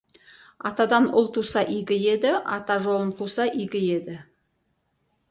Атадан 0.67 1.03
ұл 1.19 1.27
туса 1.35 1.61
игі 1.75 1.97
еді, 2.13 2.31
ата 2.55 2.77
жолын 2.85 3.11
қуса 3.19 3.45
игі 3.65 3.83
еді. 3.99 4.17